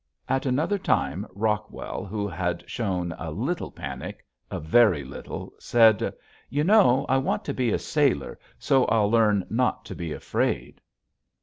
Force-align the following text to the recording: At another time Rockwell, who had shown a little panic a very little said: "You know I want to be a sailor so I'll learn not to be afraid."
At 0.27 0.47
another 0.47 0.79
time 0.79 1.27
Rockwell, 1.35 2.05
who 2.05 2.27
had 2.27 2.67
shown 2.67 3.11
a 3.19 3.29
little 3.29 3.69
panic 3.69 4.25
a 4.49 4.59
very 4.59 5.03
little 5.03 5.53
said: 5.59 6.11
"You 6.49 6.63
know 6.63 7.05
I 7.07 7.17
want 7.17 7.45
to 7.45 7.53
be 7.53 7.69
a 7.71 7.77
sailor 7.77 8.39
so 8.57 8.85
I'll 8.85 9.11
learn 9.11 9.45
not 9.51 9.85
to 9.85 9.93
be 9.95 10.11
afraid." 10.11 10.81